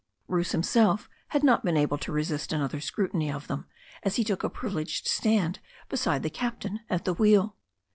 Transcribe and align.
Bruce 0.27 0.51
himself 0.51 1.07
had 1.27 1.43
not 1.43 1.63
been 1.63 1.77
able 1.77 1.99
to 1.99 2.11
resist 2.11 2.51
another 2.51 2.79
scru 2.79 3.11
tiny 3.11 3.29
of 3.29 3.45
them 3.45 3.67
as 4.01 4.15
he 4.15 4.23
took 4.23 4.43
a 4.43 4.49
privileged 4.49 5.07
stand 5.07 5.59
beside 5.89 6.23
the 6.23 6.29
cap 6.31 6.59
tain 6.59 6.79
at 6.89 7.05
the 7.05 7.13
wheel. 7.13 7.55